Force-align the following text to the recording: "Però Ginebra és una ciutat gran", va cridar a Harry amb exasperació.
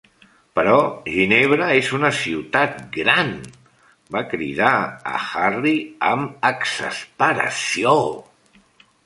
"Però 0.59 0.77
Ginebra 1.15 1.67
és 1.81 1.91
una 1.97 2.09
ciutat 2.19 2.79
gran", 2.95 3.29
va 4.17 4.25
cridar 4.31 4.73
a 5.13 5.15
Harry 5.43 5.75
amb 6.15 6.51
exasperació. 6.53 7.97